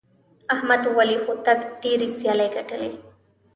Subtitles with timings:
[0.53, 2.91] احمد ولي هوتک ډېرې سیالۍ ګټلي.